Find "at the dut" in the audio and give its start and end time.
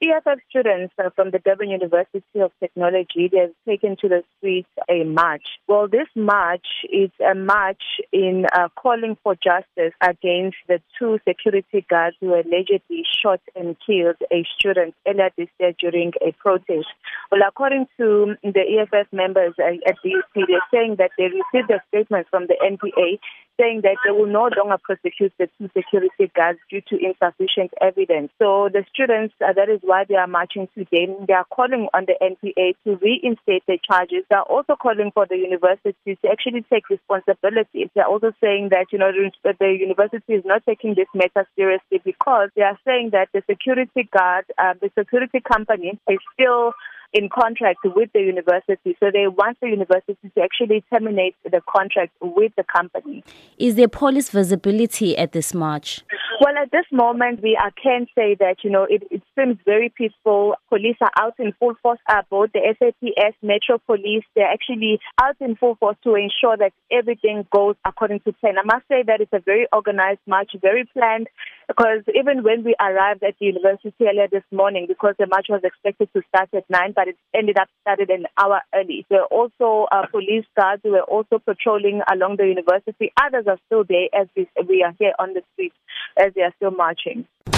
19.58-20.46